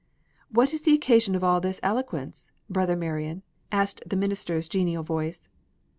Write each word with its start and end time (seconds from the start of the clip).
"What's 0.49 0.81
the 0.81 0.95
occasion 0.95 1.35
of 1.35 1.43
all 1.43 1.61
this 1.61 1.79
eloquence, 1.83 2.49
Brother 2.67 2.95
Marion?" 2.95 3.43
asked 3.71 4.01
the 4.03 4.15
minister's 4.15 4.67
genial 4.67 5.03
voice. 5.03 5.47